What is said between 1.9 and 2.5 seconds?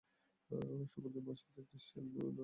দৌড়ে বের হয়।